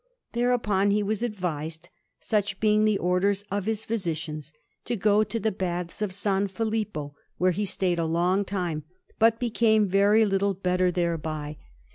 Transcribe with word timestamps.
Thereupon 0.33 0.89
he 0.89 1.03
was 1.03 1.21
advised 1.21 1.89
such 2.19 2.59
being 2.59 2.85
the 2.85 2.97
orders 2.97 3.43
of 3.51 3.67
his 3.67 3.85
physicians 3.85 4.51
to 4.85 4.95
go 4.95 5.23
to 5.23 5.39
the 5.39 5.51
baths 5.51 6.01
of 6.01 6.11
San 6.11 6.47
Filippo; 6.47 7.13
where 7.37 7.51
he 7.51 7.65
stayed 7.65 7.99
a 7.99 8.05
long 8.05 8.43
time, 8.43 8.83
but 9.19 9.39
became 9.39 9.85
very 9.85 10.25
little 10.25 10.55
better 10.55 10.91
thereby. 10.91 11.57